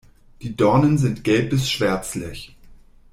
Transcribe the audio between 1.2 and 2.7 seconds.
gelb bis schwärzlich.